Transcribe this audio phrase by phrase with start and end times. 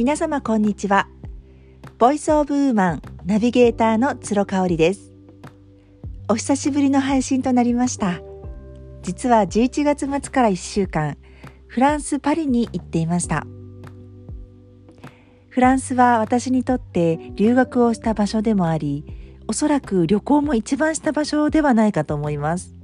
[0.00, 1.08] 皆様こんにちは。
[1.98, 5.12] ボイスオブウーマンナビゲーターの鶴香織です。
[6.26, 8.22] お久しぶりの配信となりました。
[9.02, 11.18] 実は11月末から1週間
[11.66, 13.46] フランス・パリに行っていました。
[15.50, 19.04] フランスは私にとって留学をした場所でもあり
[19.48, 22.74] おそらく旅行も一番した場所ではないかと思います。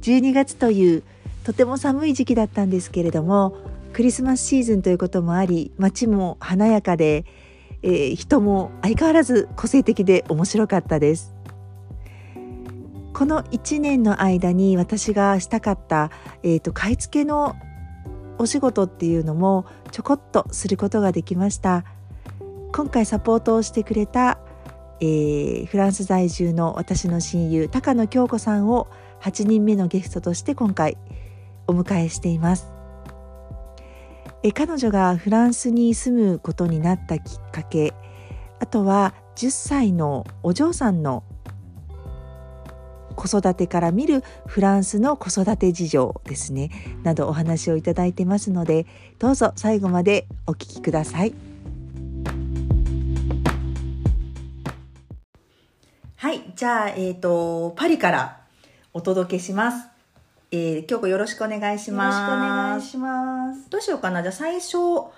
[0.00, 1.04] 12月という
[1.44, 3.56] とても寒い時期だったんですけれども
[3.92, 7.26] クリスマスシーズンということもあり街も華やかで、
[7.82, 11.34] えー、人も相変わらず個性的で面白かったです。
[13.12, 16.10] この1年の間に私がしたかった、
[16.42, 17.54] えーと、買い付けの
[18.38, 21.84] お仕事っていうのもちょこっとすることができました。
[22.74, 24.38] 今回サポートをしてくれた、
[25.00, 28.88] えー、フランス在住の私の親友高野京子さんを
[29.20, 30.96] 8人目のゲストとして今回
[31.66, 32.81] お迎えしています。
[34.44, 37.94] え彼女がフランスに住むことになったきっかけ
[38.58, 41.22] あとは10歳のお嬢さんの
[43.14, 46.70] 子育てから見るフランスの子育て事情ですね
[47.04, 48.86] などお話をいただいてますので
[49.18, 51.34] どうぞ最後までお聞きください。
[56.16, 58.40] はいじゃあえっ、ー、とパリから
[58.92, 59.91] お届けします。
[60.54, 62.14] えー、京子よろしくお願いします。
[62.14, 63.70] よろしくお願いします。
[63.70, 64.20] どうしようかな？
[64.22, 65.10] じゃあ最初聞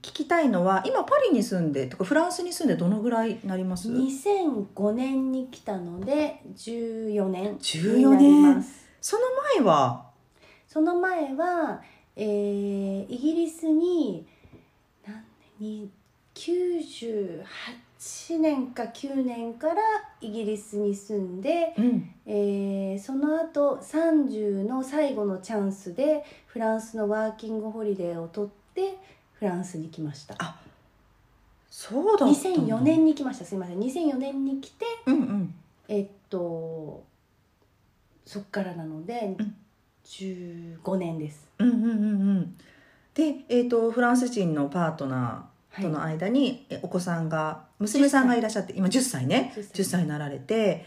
[0.00, 8.64] きたいのは、今パリに住んで、とかフランスに住んでどのぐらいなります ?2005 年に来たので、14年14年？
[9.00, 9.22] その
[9.56, 10.06] 前は？
[10.66, 11.80] その前は、
[12.16, 14.26] えー、イギリスに、
[15.06, 15.22] 何
[15.60, 15.68] 年？
[15.84, 15.90] に、
[16.34, 17.42] 98
[18.00, 19.74] 8年か9年から
[20.22, 28.96] イギリスに住んで、うん、えー、その後30の最後のチャンスでフランスのワーキングホリデーを取って
[29.34, 30.34] フランスに来ました。
[30.38, 30.58] あ
[31.68, 33.44] そうだった2004年に来ました。
[33.44, 33.78] すいません。
[33.78, 35.54] 2004年に来て、うんうん、
[35.86, 37.04] えっと
[38.24, 39.54] そっからなので、うん、
[40.06, 41.46] 15年です。
[41.58, 41.94] うんうんうんう
[42.40, 42.56] ん、
[43.12, 49.52] で、えーとフランス人のパートナーとの間にお子さんが娘さんがいらっしゃって今10歳ね。
[49.56, 50.84] 10, 10歳になられて、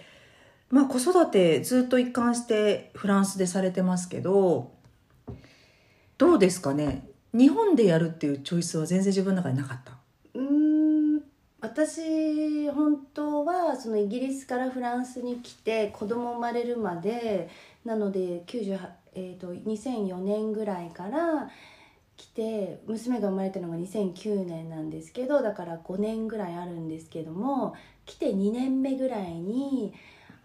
[0.69, 4.71] まあ、子育てずっと一貫してフランスでされてますけど
[6.17, 7.07] どうですかね？
[7.33, 9.93] 日本でやるっていうチョイスは全然自分の中でなかった。
[10.35, 11.21] うん。
[11.61, 17.49] 私本当はそのイギリスからフランスに来て子供生まれるまで
[17.85, 18.79] なので98、
[19.15, 21.49] えーと2004年ぐらいから
[22.17, 27.75] 来て娘が生まれたのが2009年なんですけどだから5年ぐらいあるんですけども
[28.05, 29.93] 来て2年目ぐらいに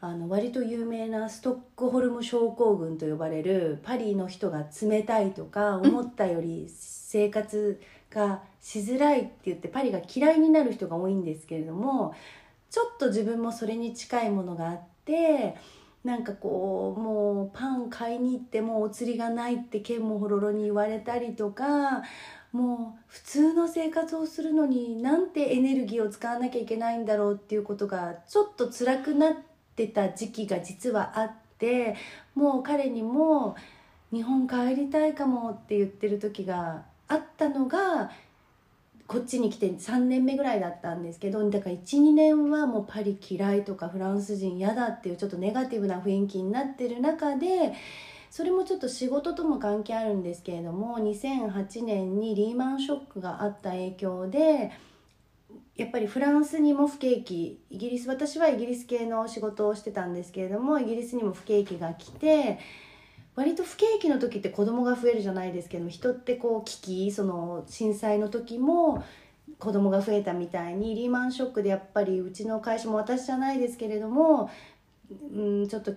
[0.00, 7.80] あの割と有名なストックホルム症候群と呼ばれるパリの人が冷たいとか思ったより生活
[8.10, 12.14] がしづらいって言ってパリが嫌いになる人が多いんですけれども
[12.70, 15.56] ちょっと自分もそれに近いものがあって。
[16.04, 22.02] なんかこうもうパン買いに行ってもお釣りがないって剣もほろろに言われたりとか
[22.52, 29.34] もう普通の生活をするのになんてエネルギーを使わなきゃいけないんだろうっていうことがちょっと辛くなっ
[29.76, 31.96] てた時期が実はあって
[32.34, 33.56] もう彼にも
[34.12, 38.10] 日本帰りたいかもって言ってる時があったのが
[39.08, 47.72] こっちに来て3年目ぐらいだったんですけどだから12年はもうパリ嫌いとかフランス人嫌だっていうちょっとネガティブな雰囲気になってる中で
[48.30, 54.72] それもちょっと仕事とも関係あるんですけれども2008年にリーマンショックがあった影響で
[55.76, 62.58] やっぱりフランスにも不景気イギリス私はイギリス系の仕事をしてたんですけれどもイギリスにも不景気が来て
[63.38, 69.04] 割と不景気の時って子供が増えるじゃないですけど人ってこう危機その震災の時も
[69.60, 74.50] 子供が増えたみたいにリーマンショックでやっぱりうちの会社も私じゃないですけれども、
[75.32, 75.92] うん、ちょっと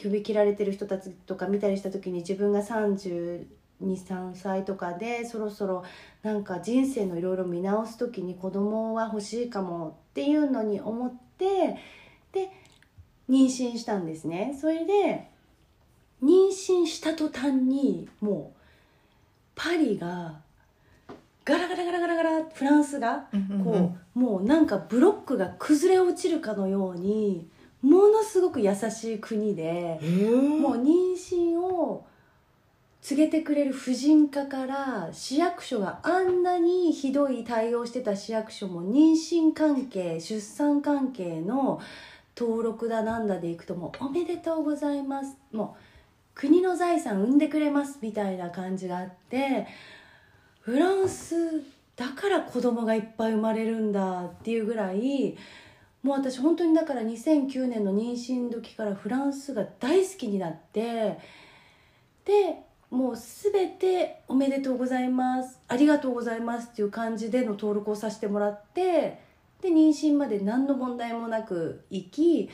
[0.00, 3.44] 首切られてる人たちとか見たりした時に自分が32
[3.82, 5.84] 3歳とかでそろそろ
[6.22, 11.76] なんか人生のいろいろ見直す時に子供は欲しいかもっていうのに思って
[12.32, 12.50] で
[13.28, 14.56] 妊娠したんですね。
[14.58, 15.31] それで
[16.22, 18.60] 妊娠した途端にもう
[19.54, 20.40] パリが
[21.44, 23.26] ガラガラガラガラガラフランスが
[23.64, 27.48] こう,、もうなんかブロックが崩れ落ちるかのように
[27.82, 29.98] ものすごく優しい国で
[30.60, 32.06] もう妊娠を
[33.00, 41.80] 告げてくれる婦人科から市役所があんなにひどい対応してた市役所も妊娠関係出産関係の
[42.38, 45.36] 登録だなんだでいくともうおめでとうございます。
[45.52, 45.91] もう
[46.34, 49.66] 国の財産生んでくれますみたいな感じがあって
[50.60, 51.62] フランス
[51.96, 55.36] だから子供がいっぱい生まれるんだっていうぐらい
[56.02, 61.18] もう私本当にだから2009年の妊娠時からフランスが大好きになって
[62.24, 69.18] でもう全て「おめでとうございます」「ありがとうございます」っていう感じでの登録をさせてもらって
[69.62, 72.50] で妊娠まで何の問題もなく行き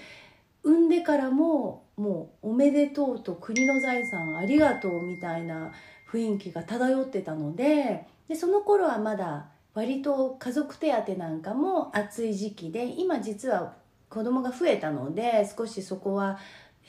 [0.63, 5.73] 産んでからももう「おめでとう」と「国の財産ありがとう」みたいな
[6.11, 13.75] 雰囲気が漂ってたのででその頃はまだ割と家族手当なんかも暑い時期で今実は
[14.09, 16.39] 子供が増えたので少しそこは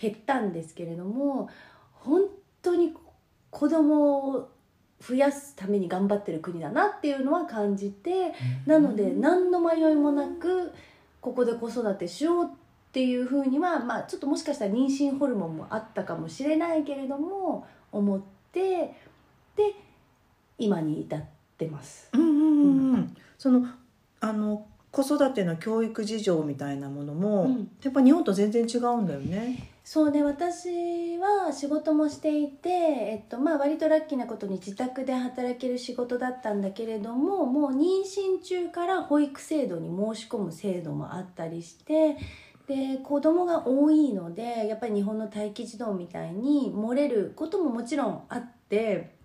[0.01, 1.49] 減ったんですけれども
[1.93, 2.23] 本
[2.61, 2.93] 当に
[3.49, 4.49] 子供を
[5.01, 8.33] 増やすために頑張ってる国だなっていうのは感じて
[8.65, 10.71] なので何の迷いもなく
[11.21, 12.68] ここで子育てしようって
[13.03, 18.21] いうふうにはまあちょっともしかしたら妊娠ホルモンもあったかもしれないけれども思っ
[18.51, 18.95] て
[19.55, 19.75] で
[20.57, 21.23] 今に至っ
[21.57, 22.09] てます。
[22.13, 23.67] うんうんうんうん、その
[24.19, 29.69] あの子育ての教育事情みたいなものも、うんやっぱ日本と全然違うんだよね。
[29.83, 42.17] そうね私は仕事もしていて、えっとまあ、割とラッキーなことに自宅で働ける仕事だったんだけれどももう妊娠中から保育制度に申し込む制度もあったりして
[42.69, 49.17] で子供が多いのでやっぱり日本の待機児童みたいに漏れることももちろんあって。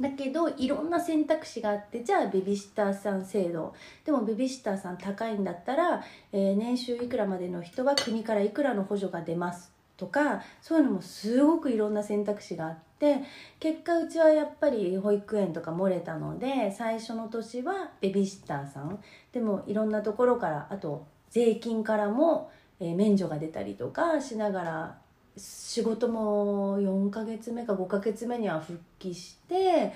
[0.00, 6.02] だけどいろんな選択肢があってじゃあベビーシッターさん制度でもベビーシッターさん高いんだったら、
[6.32, 13.20] えー年収いくらまでの人は国からいくらの補助が出ますとかそういうのもすごくいろんな選択肢があって
[13.60, 18.98] 結果うちはやっぱり保育園とか漏れたので最初の年はベビーシッターさん
[19.32, 24.98] でもいろんなところからあと税金からも、えー免除が出たりとかしながら
[25.36, 29.92] 仕事も4ヶ月目か5ヶ月目には復帰して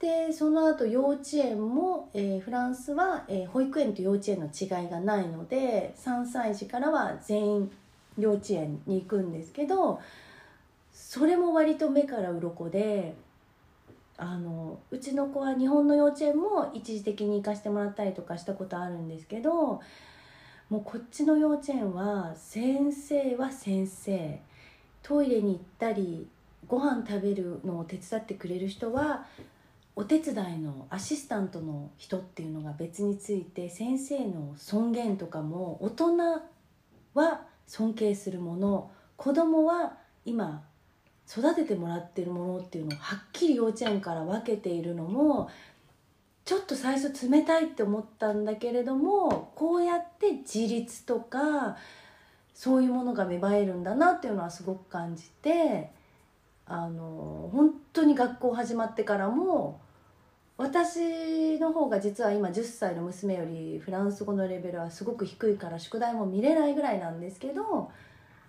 [0.00, 7.70] でその後幼稚園も、えーフランスは、えー保育園と幼稚園の違いがないので3歳児からは全員
[8.18, 10.00] 幼稚園に行くんですけど
[10.92, 13.14] それも割と目から鱗で
[14.16, 19.80] あのうちの子は日本の幼稚園も一時的に行かせてもらったりとかしたことあるんですけど
[20.70, 24.38] もうこっちの幼稚園は先生は先生。
[25.02, 26.26] トイレに行ったり
[26.66, 29.24] ご飯食べるのを手伝ってくれる人は
[29.96, 36.18] お手伝いのアシスタントの人っていうのが別について先生の尊厳とかも大人
[37.14, 39.94] は尊敬するもの子供は
[40.26, 40.62] 今
[41.30, 45.48] 育ててもらってるものっていうのをはっきり幼稚園から分けているのも
[46.48, 51.76] ちょっと最初冷たいって思ったんだけれどもこうやって自立とか
[52.54, 55.90] そういうものが芽生えるんだなっていうのはすごく感じて
[56.64, 59.78] あの本当に学校始まってからも
[60.56, 67.90] 私の方が実は今10歳の娘よりフランス語のレベルはすごく低いから宿題も見れないぐらいなんですけど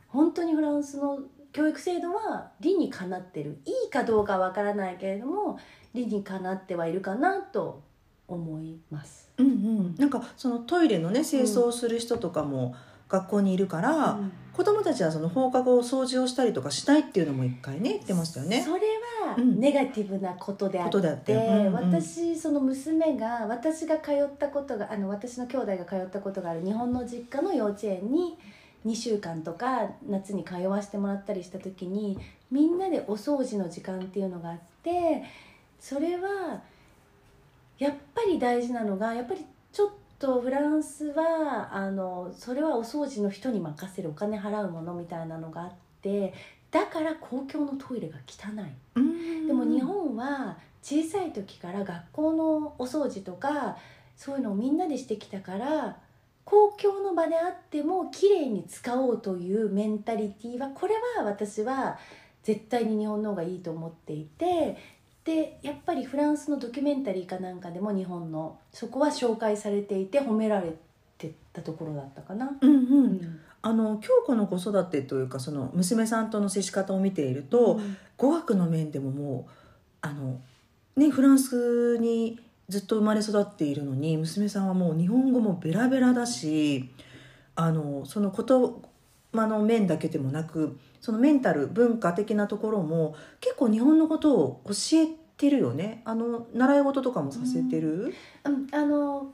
[0.08, 1.20] 本当にフランスの
[1.52, 3.60] 教育制度は理にかなってる。
[3.66, 5.60] いいかどうかわからないけれども
[5.94, 7.89] 理にかなってはいるかなと
[8.30, 9.30] 思います。
[9.38, 12.76] うんうん、なんかそのトイレのね清掃する人とかも
[13.08, 14.32] 学校にいるから、うん。
[14.54, 18.62] 子供たちはその放課後掃除をしたりとかしないっていうのも一回ね言ってましたよね。
[18.62, 18.82] それ
[19.26, 19.60] はうん。
[19.60, 21.74] ネガティブなことであって,、ことであってうんうん。
[21.74, 28.38] 私その娘が私が通ったことがあの私の兄弟が通ったことがある日本の実家の幼稚園に
[28.86, 32.18] 2週間とか夏に通わせてもらったりした時に
[32.52, 35.24] みんなでお掃除の時間っていうのがあって
[35.80, 36.62] それは
[37.80, 45.72] やっぱり大事なのがやっぱりちょっとフランスはあのそれはお掃除の人に任せるお金払うものみたいなのがあっ
[46.02, 46.34] て
[46.70, 48.72] だから公共のトイレが汚い。
[48.96, 53.78] うんでも日本は小さい時から学校のお掃除とか
[54.16, 55.98] そういうのをみんなでしてきたから
[56.46, 61.98] 公共の場であってもきれいに使おうというメンタリティーはこれは私は
[62.44, 64.78] 絶対に日本の方がいいと思っていて
[65.30, 70.74] でやっぱりフランスのドキュメンタリーかなんかでも日本のそこは紹介されていて褒められ
[71.20, 72.50] てたところだったかな。
[72.60, 72.80] うんうん。
[72.80, 73.40] うん。
[73.62, 77.80] あの京子の子育てというかその娘さんとの接し方を見ていると、
[78.18, 79.52] 語学の面でももう
[80.02, 80.42] あの、
[80.96, 86.90] ね、フランスにずっと生まれ育っているのに娘さんはもう日本語もベラベラだし
[87.56, 88.32] あのその
[89.34, 95.08] 言葉の面だけでもなくそのメンタル文化的なところも結構日本のことを教え
[95.38, 96.02] てるよね。
[96.04, 99.32] あの習い事とかもさせてる、うん、あの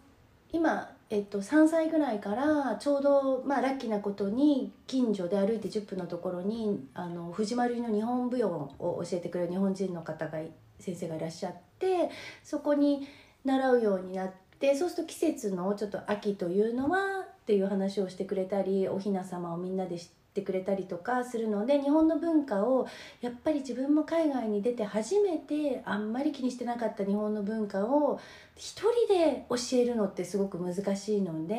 [0.52, 8.50] 今、えっと、3歳ぐらいからちょうど、まあ、ラッキーなことに近所で歩いて10分のところにあの藤丸の日本舞踊
[8.80, 10.40] を教えてくれる日本人の方が
[10.80, 12.10] 先生がいらっしゃって
[12.44, 13.08] そこに
[13.44, 22.88] 習うようになってそうすると季節のちょっと秋というのはっていう話をしてくれたりお雛様をみんなで知ってくれたりとかするので日本の文化を
[23.22, 28.20] やっぱり自分も海外に出て初めてあんまり気にしてなかった日本の文化を
[28.56, 31.56] 一人で教えるのってすごく難しいので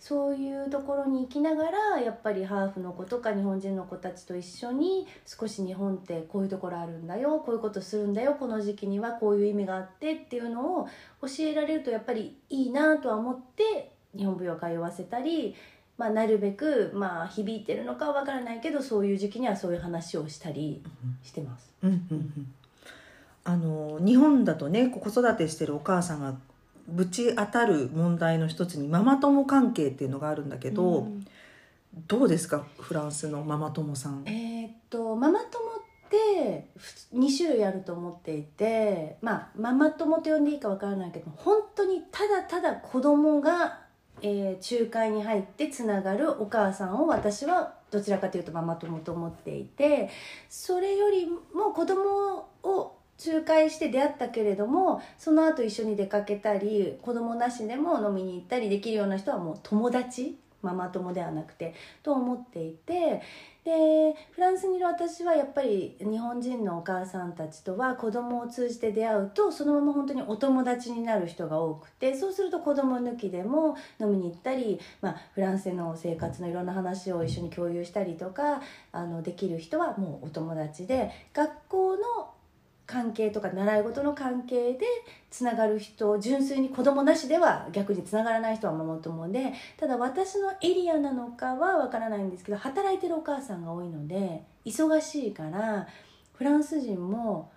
[0.00, 10.88] そういうところに行きながらやっぱりハーフの子とか日本人の子たちと一緒に少し日本ってこういうところあるんだよこういうことするんだよこの時期にはこういう意味があってっていうのを
[11.20, 15.54] 教えられるとやっぱりいいなとは思って日本舞踊を通わせたり。
[15.98, 20.82] まあ、なるべく、まあ、響いてるのかは分からないけどそういう時期にはそういう話をしたり
[21.22, 21.72] してます。
[21.82, 22.54] うんうんうん
[23.44, 26.34] あの日本だとね子育てしてるお母さんが
[26.88, 31.26] ぶち当たる問題の一つにママ友関係っていうのがあるんだけど、うん
[32.08, 34.22] どうですかフランスのママ友さん？
[34.26, 35.48] えーっとママ友っ
[36.10, 36.68] て
[37.14, 43.85] 2種類あると思っていてまあママ友と呼んでいいかわからないけど本当にただただ子供が、
[44.22, 50.08] えー仲介に入ってつながるお母さんを私はどちらかというとママ友と思っていて
[50.48, 63.22] それよりも子供を仲介して出会ったけれどもその後一緒に出かけたり子供なしでも飲みに行ったりできるような人はもう友達ママ友ではなくてと思っていて
[63.66, 82.35] でフランスにいる私はやっぱり日本人のお母さんたちとは子供を通じて出会うとそのまま本当にお友達になる人が多くてそうすると子供抜きでも飲みに行ったり、まあ、フランスでの生活のいろんな話を一緒に共有したりとかあのできる人はもうお友達で学校の
[82.86, 84.86] 関係とか習い事の関係で
[85.30, 95.88] つながる人純粋に子供なしでは逆につながらない人はママ友でただ私のエリアなのかはわからないんですけど働いてるお母さんが多いので忙しいから
[96.34, 97.50] フランス人も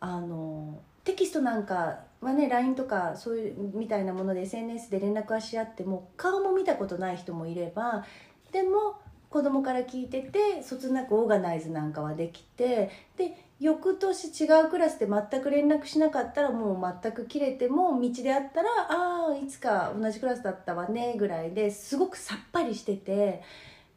[0.00, 8.04] あのテキストなんかはね LINE とかそういうみたいなもので SNS で連絡はし合っても顔も見たことない人もいれば
[8.52, 8.96] でも
[9.28, 23.42] 子供から聞いててそつなくオーガナイズなんかはできてで翌年違うクラスで全く連絡しなかったらもう全く切れても道で会ったら「ああいつか同じクラスだったわね」ぐらいですごくさっぱりしてて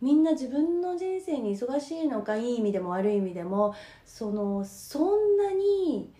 [0.01, 3.73] みんな自分の人生に忙しいのかいい意味でも悪い意味でも
[4.05, 6.13] そのそんなに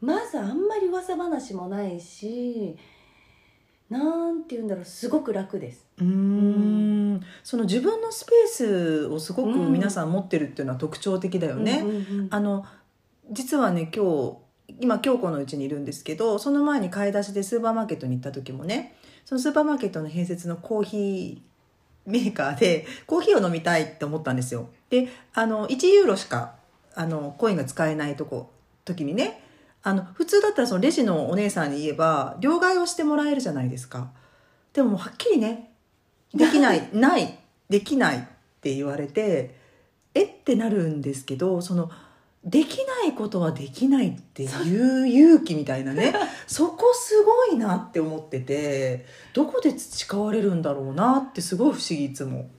[0.00, 2.78] まずあんまり噂話もないし
[3.92, 5.84] なんて言うんだろうすごく楽です。
[5.98, 11.84] うーんその自分のスペースをすごく皆さん持ってるっていうのは特徴的だよね。
[12.30, 12.64] あの
[13.30, 14.36] 実はね今日
[14.80, 18.96] 今京子のうちにいるんですけどその前に買い出しでスーパーマーケットに行った時もね
[19.26, 24.68] そのスーパーマーケットの併設のコーヒーメーカーで コーヒーを飲みたいって思ったんですよ。
[24.88, 26.54] であの1ユーロしか
[26.94, 28.50] あのコインが使えないとこ
[28.84, 29.42] 時にね
[29.84, 34.10] あの普通だったらそのレジのお姉さんに言えば両替をしてもらえるじゃないですか。
[34.72, 35.72] でももうはっきりね
[36.34, 38.20] できない ないできないっ
[38.60, 39.56] て言われて
[40.14, 41.90] えってなるんですけどその
[42.44, 44.46] できないことはできないってい
[45.02, 46.12] う勇気みたいなね
[46.46, 52.50] そこすごいなって思っててどこで培われるんだろうなってすごい不思議いつも。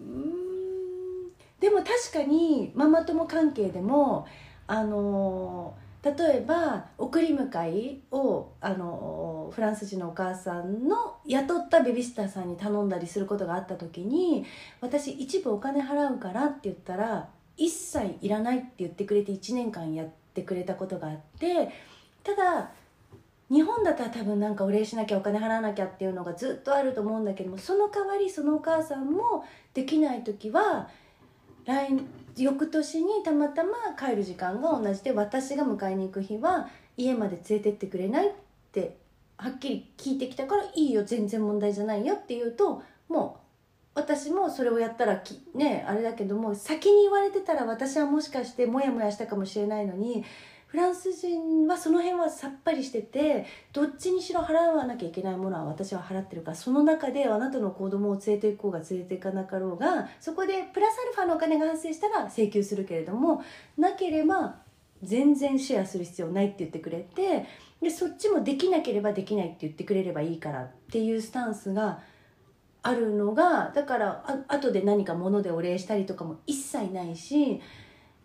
[0.00, 4.26] うーんでも確かにママ友関係でも
[4.66, 14.44] あの例えば送り迎えをあのフランス人のお母さんの雇ったベビーシッターさんに頼んだりすることがあった時に
[14.80, 21.70] 私一部お金払うからって言ったら一切いらないって言ってくれて1年間やってくれたことがあって
[22.22, 22.70] ただ
[23.50, 30.88] 日本だったら多分なんかお礼しなきゃお金払わなきゃっていうのがずっとあると思うんだけどもその代わりそのお母さんもできない時は
[31.64, 31.88] 来
[32.36, 38.32] 翌年にたまたま帰る時間が同じで私が迎えに行く日は家まで連れてってくれないっ
[38.72, 38.96] て
[39.38, 43.40] はっきり聞いてきたからいいよ全然問題じゃないよって言うとも
[43.94, 50.24] う私もそれをやったらきねあれだけども先に言われてたら私はもしかしてモヤモヤしたかもしれないのに
[50.66, 63.42] フランス人はその辺はさっぱりしててどっちにしろ払わなきゃいけないものは私は払ってるからその中であなたの子供を連れて行こうが連れて行かなかろうがそこでプラスアルファのお金が発生したら請求するけれども
[63.78, 64.56] なければ
[65.02, 67.46] 全然シェアする必要ないって言ってくれて
[67.80, 72.00] でそっちもできなければできないって言ってくれればいいからっていうスタンスが
[72.82, 77.60] あるのがだからあ後で何か物でお礼したりとかも一切ないし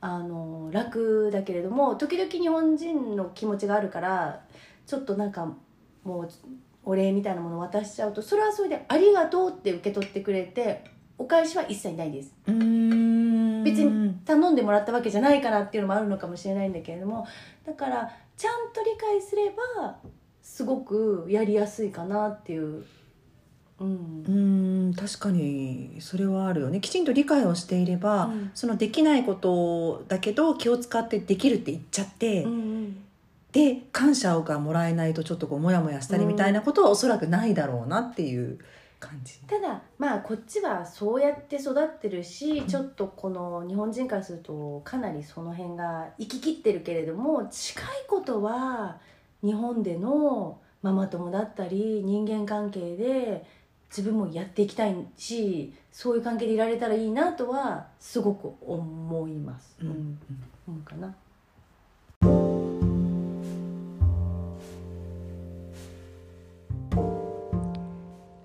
[0.02, 4.42] あの楽だけれども時々日本人の気持ちがあるから
[4.88, 5.54] ちょっとなんか
[6.04, 6.30] もう
[6.84, 10.84] お礼みたいなものを渡しちゃうとそれはそれで「ありがとう」って受け取ってくれて
[11.20, 12.34] お返しは一切ないです。
[12.48, 17.28] うーん別に頼んでもらったわけじゃないからっていうのもあるのかもしれないんだけれども
[17.64, 19.98] だからちゃんと理解すれば
[20.42, 22.84] すごくやりやすいかなっていう。
[23.82, 24.24] うん。
[24.28, 26.80] うん確かにそれはあるよね。
[26.80, 28.52] きちんと理解をしていれば、うん。
[28.54, 32.98] そのできないことだけど気を使ってできるって言っちゃって、うんうん。
[33.52, 38.60] で感謝がもらえないとちょっとこうモヤモヤしたりみたいなことはおそらくないだろうなっていう
[39.00, 39.40] 感じ。
[39.40, 49.00] ただまあこっちはそうやって育ってるし、ちょっとこの日本人からするとかなりその辺が行ききってるけれども近いことは
[49.44, 53.46] 日本でのママ友だったり人間関係で
[53.96, 59.76] 自分もやっていきたいしそういう関係でいられたらいいなとはすごく思います。
[59.82, 60.20] うんうん
[60.70, 61.14] うんかな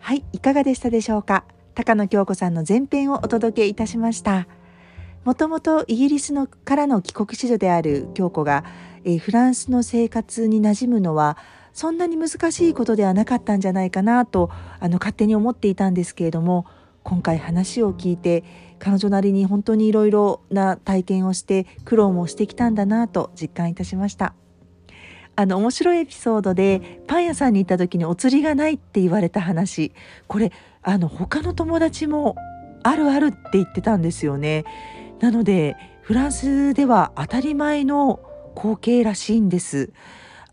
[0.00, 1.44] はい、いかがでしたでしょうか？
[1.76, 4.48] 高野京子さんの前編をお届けいたしました。
[5.24, 8.64] もともとイギリスのからの帰国子女である京子が、
[9.04, 11.36] えーフランスの生活に馴染むのは
[11.76, 16.64] そんなに難しいことではなかったんじゃないかなとあの勝手に思っていたんですけれども
[17.02, 18.44] 今回話を聞いて
[18.78, 24.34] 彼女なりに本当にいろいろな体験をして苦労もしてきたんだなと実感いたしました。
[25.36, 29.92] あの面白いエピソードでパン屋さんに行った時にお釣りがないって言われた話。
[30.28, 30.52] これ
[30.82, 32.36] あの他の友達も
[32.84, 34.64] あるあるって言ってたんですよね。
[35.20, 38.20] なのでフランスでは当たり前の
[38.56, 39.92] 光景らしいんです。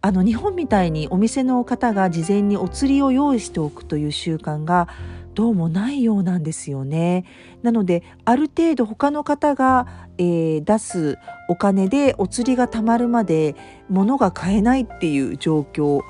[0.05, 4.89] あの日本みたいにお店の方が事前にお釣りを用意しておくという習慣が
[5.33, 7.23] どうもないようなんですよね。
[7.61, 11.17] なのである程度他の方が、えー出す
[11.47, 13.55] お金でお釣りがたまるまで
[13.89, 16.01] 物が買えないっていう状況。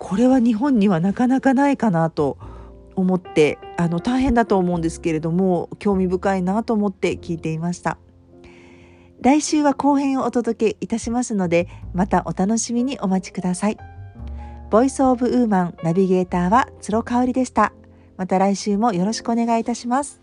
[0.00, 2.36] これは日本にはなかなかないかなと
[2.96, 7.96] 思ってあの大変だと思うんですけれども興味深いなと思って聞いていました。
[9.22, 13.78] 来週は後編をお届けいたしますのでまたお楽しみにお待ちください。
[14.70, 17.72] ボイスオブウーマンナビゲーターは鶴香織でした。
[18.16, 20.19] また来週もよろしくお願いいたします。